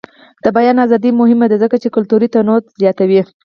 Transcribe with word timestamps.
د 0.43 0.45
بیان 0.57 0.77
ازادي 0.85 1.11
مهمه 1.21 1.45
ده 1.51 1.57
ځکه 1.63 1.75
چې 1.81 1.93
کلتوري 1.95 2.27
تنوع 2.33 2.59
زیاتوي. 2.81 3.21